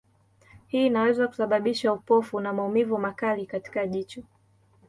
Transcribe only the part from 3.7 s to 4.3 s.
jicho.